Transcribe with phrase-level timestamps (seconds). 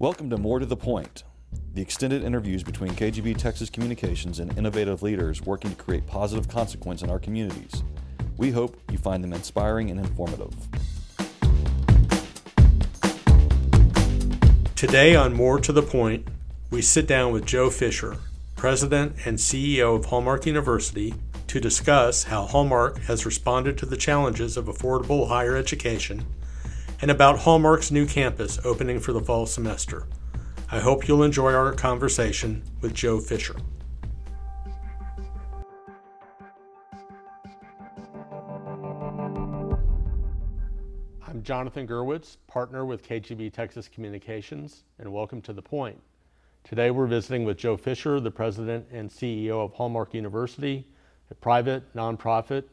[0.00, 1.24] Welcome to More to the Point,
[1.74, 7.02] the extended interviews between KGB Texas Communications and innovative leaders working to create positive consequence
[7.02, 7.82] in our communities.
[8.38, 10.54] We hope you find them inspiring and informative.
[14.74, 16.26] Today on More to the Point,
[16.70, 18.16] we sit down with Joe Fisher,
[18.56, 21.12] President and CEO of Hallmark University,
[21.48, 26.24] to discuss how Hallmark has responded to the challenges of affordable higher education
[27.02, 30.06] and about Hallmark's new campus opening for the fall semester.
[30.70, 33.56] I hope you'll enjoy our conversation with Joe Fisher.
[41.26, 45.98] I'm Jonathan Gurwitz, partner with KGB Texas Communications, and welcome to The Point.
[46.64, 50.86] Today we're visiting with Joe Fisher, the president and CEO of Hallmark University,
[51.30, 52.64] a private, nonprofit,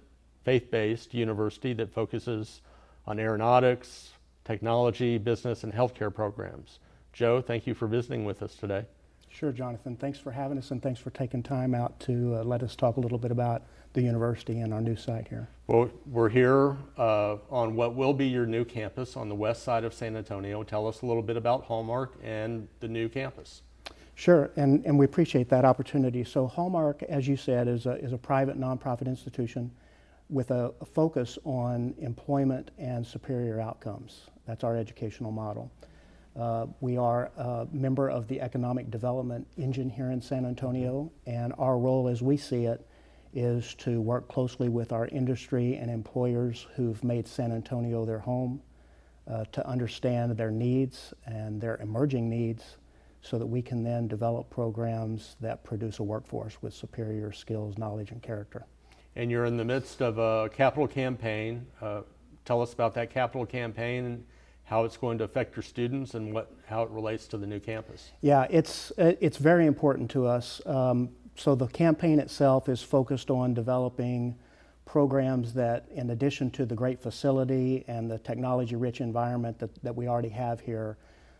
[0.44, 2.62] faith based university that focuses
[3.06, 4.12] on aeronautics,
[4.48, 6.80] technology, business, and healthcare programs.
[7.12, 8.86] Joe, thank you for visiting with us today.
[9.30, 9.98] Sure, Jonathan.
[9.98, 12.96] Thanks for having us and thanks for taking time out to uh, let us talk
[12.96, 15.50] a little bit about the university and our new site here.
[15.68, 19.84] Well, we're here uh, on what will be your new campus on the west side
[19.84, 20.64] of San Antonio.
[20.64, 23.64] Tell us a little bit about Hallmark and the new campus.
[24.16, 26.24] Sure, and, and we appreciate that opportunity.
[26.24, 29.72] So, Hallmark, as you said, is a, is a private nonprofit institution
[30.30, 34.30] with a, a focus on employment and superior outcomes.
[34.48, 35.70] That's our educational model.
[36.36, 41.54] Uh, we are a member of the Economic Development Engine here in San Antonio, and
[41.58, 42.88] our role as we see it
[43.34, 48.62] is to work closely with our industry and employers who've made San Antonio their home
[49.28, 52.78] uh, to understand their needs and their emerging needs
[53.22, 58.12] so that we can then develop programs that produce a workforce with superior skills, knowledge,
[58.12, 58.66] and character.
[59.16, 61.66] And you're in the midst of a capital campaign.
[61.82, 62.02] Uh,
[62.46, 64.24] tell us about that capital campaign
[64.68, 67.60] how it's going to affect your students and what, how it relates to the new
[67.60, 68.12] campus.
[68.20, 70.62] Yeah, it's, it's very important to us.
[70.66, 74.36] Um, so the campaign itself is focused on developing
[74.84, 79.96] programs that, in addition to the great facility and the technology rich environment that, that
[79.96, 80.98] we already have here,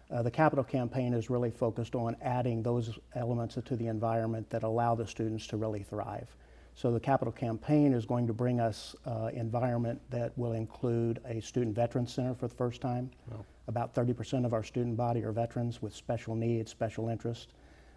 [0.10, 4.64] uh, the capital campaign is really focused on adding those elements to the environment that
[4.64, 6.34] allow the students to really thrive.
[6.78, 11.42] So the capital campaign is going to bring us uh, environment that will include a
[11.42, 13.10] student veterans center for the first time.
[13.32, 13.44] Wow.
[13.68, 17.54] About 30% of our student body are veterans with special needs, special interest.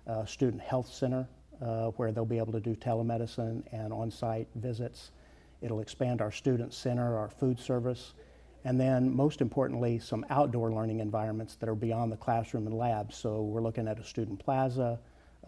[0.06, 1.28] Uh, student health center
[1.60, 5.10] uh, where they'll be able to do telemedicine and on-site visits.
[5.60, 8.14] It'll expand our student center, our food service,
[8.64, 13.14] and then most importantly, some outdoor learning environments that are beyond the classroom and labs.
[13.14, 14.98] So we're looking at a student plaza,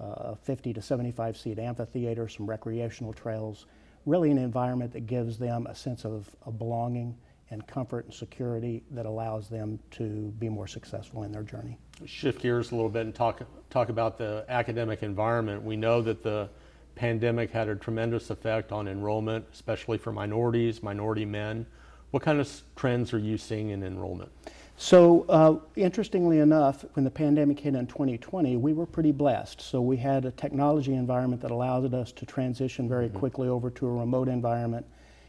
[0.03, 3.67] a 50 to 75 seat amphitheater, some recreational trails,
[4.07, 7.17] really an environment that gives them a sense of, of belonging
[7.51, 11.79] and comfort and security that allows them to be more successful in their journey.
[12.07, 15.63] Shift gears a little bit and talk talk about the academic environment.
[15.63, 16.49] We know that the
[16.95, 21.67] pandemic had a tremendous effect on enrollment, especially for minorities, minority men.
[22.11, 24.31] What kind of trends are you seeing in enrollment?
[24.77, 29.61] So, uh, interestingly enough, when the pandemic hit in 2020, we were pretty blessed.
[29.61, 33.19] So, we had a technology environment that allowed us to transition very mm-hmm.
[33.19, 34.87] quickly over to a remote environment.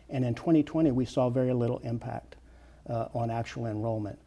[0.10, 2.36] And in 2020, we saw very little impact
[2.90, 4.18] uh, on actual enrollment.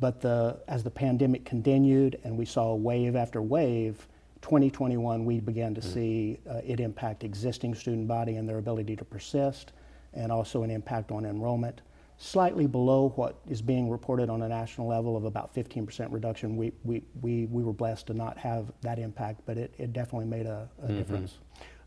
[0.00, 4.06] But the, as the pandemic continued and we saw wave after wave,
[4.42, 5.92] 2021 we began to mm-hmm.
[5.92, 9.72] see uh, it impact existing student body and their ability to persist,
[10.14, 11.80] and also an impact on enrollment.
[12.20, 16.56] Slightly below what is being reported on a national level of about 15% reduction.
[16.56, 20.26] We, we, we, we were blessed to not have that impact, but it, it definitely
[20.26, 20.98] made a, a mm-hmm.
[20.98, 21.38] difference.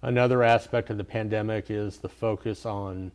[0.03, 3.11] Another aspect of the pandemic is the focus on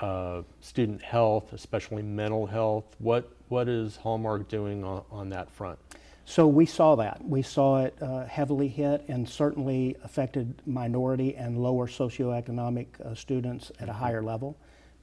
[0.00, 2.96] uh, student health, especially mental health.
[2.98, 5.78] What what is Hallmark doing on, on that front?
[6.24, 7.24] So we saw that.
[7.24, 13.70] We saw it uh, heavily hit and certainly affected minority and lower socioeconomic uh, students
[13.78, 14.00] at a mm-hmm.
[14.00, 14.58] higher level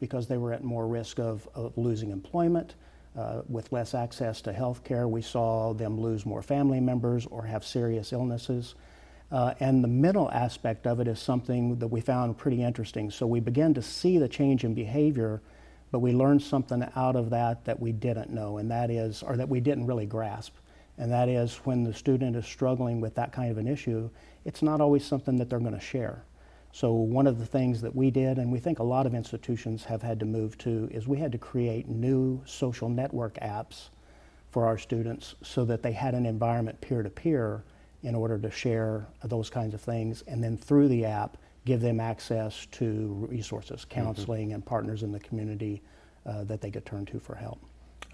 [0.05, 2.75] because they were at more risk of, of losing employment.
[3.17, 7.45] Uh, with less access to health care, we saw them lose more family members or
[7.45, 8.75] have serious illnesses.
[9.31, 13.09] Uh, and the mental aspect of it is something that we found pretty interesting.
[13.09, 15.41] So we began to see the change in behavior,
[15.91, 19.37] but we learned something out of that that we didn't know, and that is, or
[19.37, 20.53] that we didn't really grasp.
[20.97, 24.09] And that is when the student is struggling with that kind of an issue,
[24.45, 26.23] it's not always something that they're going to share.
[26.75, 29.85] So, one of the things that we did, and we think a lot of institutions
[29.85, 33.91] have had to move to, is we had to create new social network apps
[34.51, 37.63] for our students so that they had an environment peer to peer
[38.03, 40.21] in order to share those kinds of things.
[40.27, 44.01] And then through the app, give them access to resources, mm-hmm.
[44.01, 44.55] counseling, mm-hmm.
[44.55, 45.81] and partners in the community
[46.25, 47.61] uh, that they could turn to for help.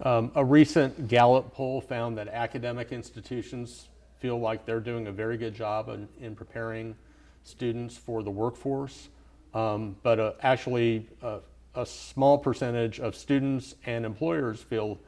[0.02, 3.88] Um, a recent Gallup poll found that academic institutions
[4.20, 6.94] feel like they're doing a very good job in, in preparing
[7.44, 9.08] students for the workforce,
[9.54, 11.38] um, but uh, actually uh,
[11.74, 14.98] a small percentage of students and employers feel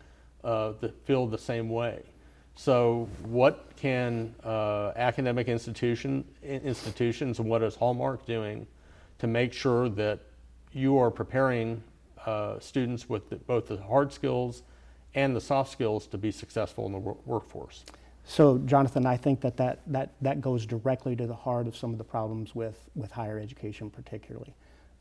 [0.43, 2.03] uh, the, feel the same way.
[2.57, 8.67] So, what can uh, academic institution, institutions and what is Hallmark doing
[9.19, 10.21] to make sure that
[10.73, 11.83] you are preparing
[12.27, 14.63] uh, students with the, both the hard skills
[15.15, 17.85] and the soft skills to be successful in the wor- workforce?
[18.27, 21.93] So, Jonathan, I think that, that that that goes directly to the heart of some
[21.93, 24.55] of the problems with, with higher education, particularly,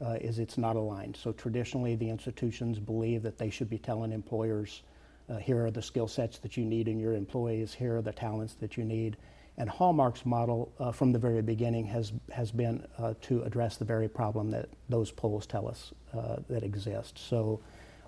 [0.05, 1.15] uh, is it's not aligned.
[1.15, 4.83] So, traditionally, the institutions believe that they should be telling employers
[5.29, 7.73] uh, here are the skill sets that you need in your employees.
[7.73, 9.17] Here are the talents that you need.
[9.57, 13.85] And Hallmark's model uh, from the very beginning has, has been uh, to address the
[13.85, 17.21] very problem that those polls tell us uh, that exists.
[17.21, 17.61] So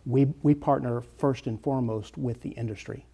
[0.05, 3.05] we, we partner first and foremost with the industry.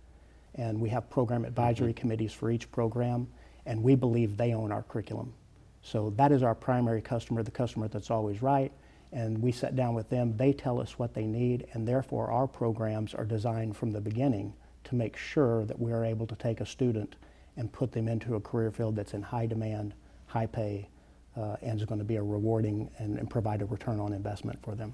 [0.55, 2.01] And we have program advisory mm-hmm.
[2.01, 3.27] committees for each program,
[3.65, 5.33] and we believe they own our curriculum.
[5.81, 8.71] So that is our primary customer, the customer that's always right
[9.11, 10.35] and we sit down with them.
[10.37, 14.53] They tell us what they need, and therefore our programs are designed from the beginning
[14.85, 17.15] to make sure that we are able to take a student
[17.57, 19.93] and put them into a career field that's in high demand,
[20.27, 20.87] high pay,
[21.35, 24.61] uh, and is going to be a rewarding and, and, provide a return on investment
[24.61, 24.93] for them.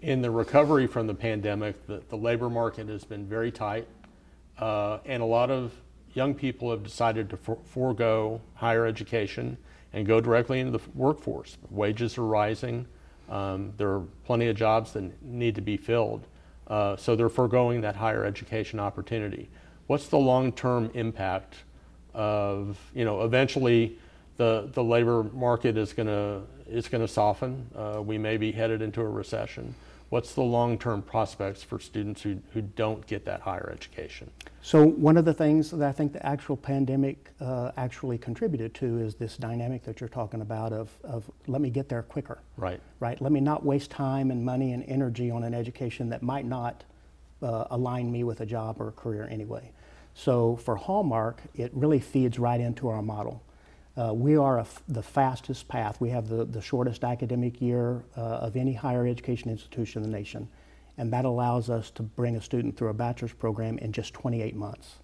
[0.00, 3.86] In the recovery from the pandemic, the, the labor market has been very tight,
[4.58, 5.72] uh, and a lot of
[6.14, 9.56] young people have decided to for- forego higher education
[9.92, 11.56] and go directly into the workforce.
[11.70, 12.86] Wages are rising.
[13.28, 16.26] Um, there are plenty of jobs that need to be filled.
[16.66, 19.48] Uh, so they're foregoing that higher education opportunity.
[19.86, 21.56] What's the long-term impact
[22.12, 23.98] of, you know, eventually
[24.36, 27.64] the, the labor market is going to is going to soften.
[27.76, 29.72] Uh, we may be headed into a recession
[30.10, 34.30] what's the long-term prospects for students who, who don't get that higher education?
[34.62, 38.98] So one of the things that I think the actual pandemic uh, actually contributed to
[38.98, 42.38] is this dynamic that you're talking about of, of let me get there quicker.
[42.56, 42.80] Right.
[43.00, 43.20] Right.
[43.20, 46.84] Let me not waste time and money and energy on an education that might not
[47.42, 49.70] uh, align me with a job or a career anyway.
[50.14, 53.42] So for Hallmark, it really feeds right into our model.
[53.96, 56.00] Uh, we are f- the fastest path.
[56.00, 60.16] We have the, the shortest academic year uh, of any higher education institution in the
[60.16, 60.48] nation.
[60.98, 64.54] And that allows us to bring a student through a bachelor's program in just 28
[64.54, 64.96] months.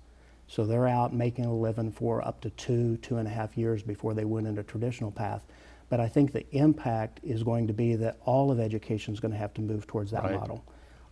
[0.47, 3.83] So they're out making a living for up to two, two and a half years
[3.83, 5.47] before they went into a traditional path.
[5.89, 9.33] But I think the impact is going to be that all of education is going
[9.33, 10.35] to have to move towards that right.
[10.35, 10.65] model.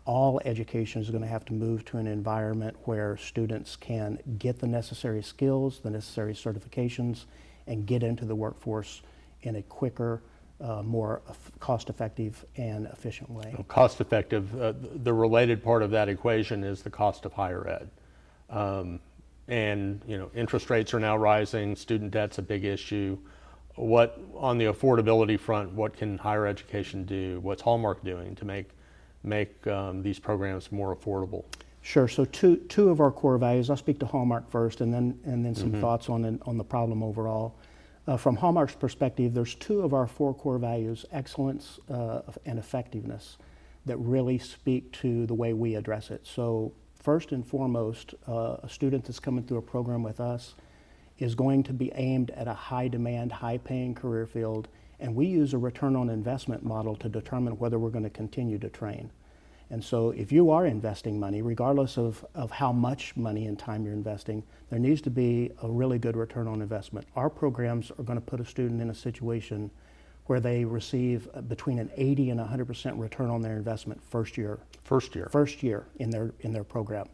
[0.04, 4.58] All education is going to have to move to an environment where students can get
[4.58, 7.26] the necessary skills, the necessary certifications,
[7.70, 9.00] and get into the workforce
[9.42, 10.20] in a quicker,
[10.60, 11.22] uh, more
[11.60, 13.54] cost effective and efficient way.
[13.68, 17.90] Cost effective, uh, the related part of that equation is the cost of higher ed.
[18.50, 19.00] Um,
[19.48, 23.16] and you know, interest rates are now rising, student debt's a big issue.
[23.76, 27.38] What, on the affordability front, what can higher education do?
[27.40, 28.70] What's Hallmark doing to make,
[29.22, 31.44] make um, these programs more affordable?
[31.82, 32.08] Sure.
[32.08, 33.70] So two, two of our core values.
[33.70, 35.80] I'll speak to Hallmark first, and then and then some mm-hmm.
[35.80, 37.54] thoughts on on the problem overall.
[38.06, 43.38] Uh, from Hallmark's perspective, there's two of our four core values: excellence uh, and effectiveness,
[43.86, 46.26] that really speak to the way we address it.
[46.26, 50.54] So first and foremost, uh, a student that's coming through a program with us
[51.18, 54.68] is going to be aimed at a high demand, high paying career field,
[54.98, 58.58] and we use a return on investment model to determine whether we're going to continue
[58.58, 59.10] to train.
[59.70, 63.84] And so if you are investing money, regardless of, of how much money and time
[63.84, 67.06] you're investing, there needs to be a really good return on investment.
[67.14, 69.70] Our programs are going to put a student in a situation
[70.26, 74.58] where they receive between an 80 and 100% return on their investment first year.
[74.82, 75.28] First year.
[75.30, 77.08] First year in their, in their program.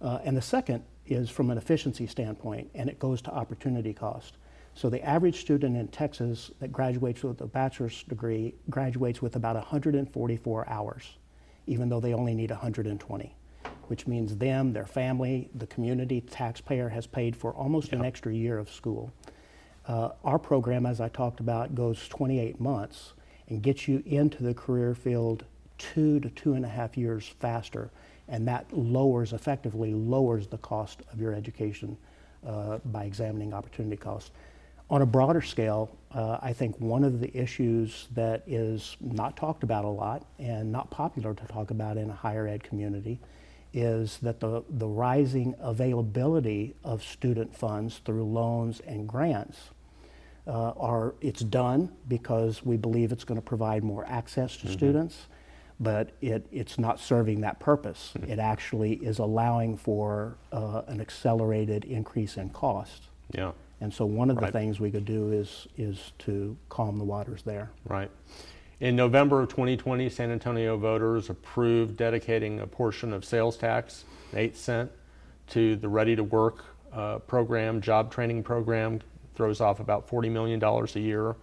[0.00, 4.38] Uh, and the second is from an efficiency standpoint, and it goes to opportunity cost.
[4.74, 9.54] So the average student in Texas that graduates with a bachelor's degree graduates with about
[9.54, 11.16] 144 hours
[11.66, 13.34] even though they only need 120,
[13.86, 17.98] which means them, their family, the community, taxpayer has paid for almost yeah.
[17.98, 19.12] an extra year of school.
[19.86, 23.14] Uh, our program, as I talked about, goes 28 months
[23.48, 25.44] and gets you into the career field
[25.78, 27.90] two to two and a half years faster,
[28.28, 31.96] and that lowers, effectively lowers the cost of your education
[32.46, 34.30] uh, by examining opportunity costs.
[34.92, 39.62] On a broader scale, uh, I think one of the issues that is not talked
[39.62, 43.18] about a lot and not popular to talk about in a higher ed community
[43.72, 49.70] is that the, the rising availability of student funds through loans and grants
[50.46, 54.74] uh, are it's done because we believe it's going to provide more access to mm-hmm.
[54.74, 55.26] students
[55.80, 58.12] but it, it's not serving that purpose.
[58.28, 63.08] It actually is allowing for uh, an accelerated increase in cost.
[63.32, 63.50] Yeah,
[63.82, 64.52] And so one of the Right.
[64.52, 67.70] things we could do is, is to calm the waters there.
[67.84, 68.10] right.
[68.78, 74.38] In November of 2020, San Antonio voters approved dedicating a portion of sales tax, an
[74.38, 74.90] eight cent,
[75.48, 79.00] to the Ready to Work uh, program, job training program,
[79.36, 81.36] throws off about $40 million a year.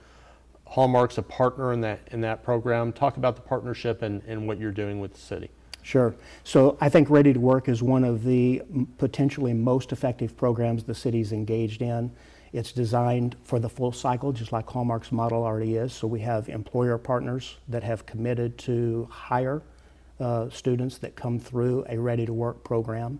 [0.65, 2.91] Hallmark's a partner in that, in that program.
[2.91, 5.50] Talk about the partnership and, and what you're doing with the city.
[5.81, 6.13] Sure.
[6.43, 8.62] So I think Ready to Work is one of the
[8.98, 12.12] potentially most effective programs the city's engaged in.
[12.51, 15.93] It's designed for the full cycle, just like Hallmark's model already is.
[15.93, 19.62] So we have employer partners that have committed to hire
[20.19, 23.19] uh, students that come through a Ready to Work program.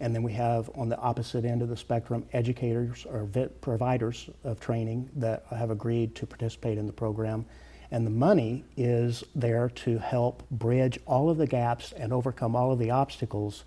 [0.00, 3.28] And then we have on the opposite end of the spectrum educators or
[3.60, 7.44] providers of training that have agreed to participate in the program.
[7.90, 12.72] And the money is there to help bridge all of the gaps and overcome all
[12.72, 13.64] of the obstacles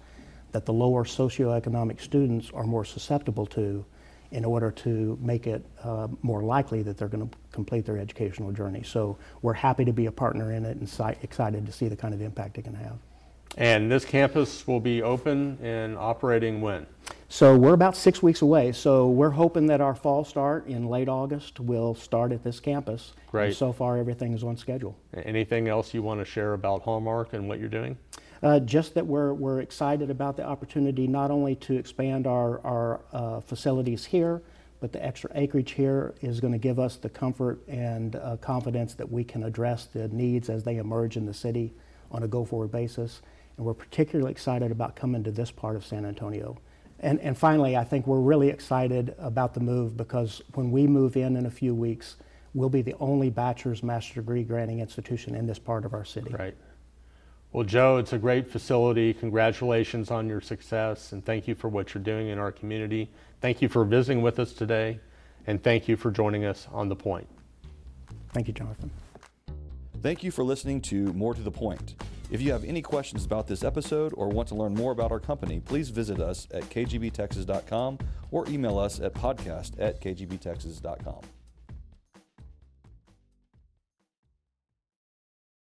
[0.54, 3.84] that the lower socioeconomic students are more susceptible to
[4.32, 8.52] in order to make it uh, more likely that they're going to complete their educational
[8.52, 8.82] journey.
[8.82, 11.96] So we're happy to be a partner in it and si- excited to see the
[11.96, 12.98] kind of impact it can have.
[13.58, 16.88] And this campus will be open and operating when?
[17.34, 18.74] So we're about six weeks away.
[18.74, 23.14] So we're hoping that our fall start in late August will start at this campus.
[23.48, 24.96] And so far, everything is on schedule.
[25.16, 27.98] Anything else you want to share about Hallmark and what you're doing?
[28.44, 33.02] Uh, just that we're, we're excited about the opportunity not only to expand our, our
[33.14, 34.44] uh, facilities here,
[34.80, 38.94] but the extra acreage here is going to give us the comfort and uh, confidence
[38.94, 41.74] that we can address the needs as they emerge in the city
[42.12, 43.24] on a go forward basis.
[43.58, 46.60] And we're particularly excited about coming to this part of San Antonio.
[47.04, 51.18] And, and finally, I think we're really excited about the move because when we move
[51.18, 52.16] in in a few weeks,
[52.54, 56.32] we'll be the only bachelor's master degree granting institution in this part of our city.
[56.32, 56.56] Right.
[57.52, 59.14] Well, Joe, it's a great facility.
[59.14, 63.12] Congratulations on your success, and thank you for what you're doing in our community.
[63.42, 65.00] Thank you for visiting with us today,
[65.46, 67.28] and thank you for joining us on The Point.
[68.32, 68.90] Thank you, Jonathan.
[70.02, 71.96] Thank you for listening to More to the Point.
[72.34, 75.20] If you have any questions about this episode or want to learn more about our
[75.20, 78.00] company, please visit us at kgbtexas.com
[78.32, 81.22] or email us at podcast at kgbtexas.com.